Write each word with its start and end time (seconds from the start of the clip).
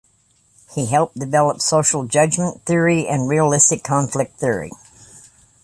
He 0.73 0.87
helped 0.87 1.19
develop 1.19 1.61
social 1.61 2.05
judgment 2.07 2.65
theory 2.65 3.07
and 3.07 3.29
realistic 3.29 3.83
conflict 3.83 4.39
theory. 4.39 4.71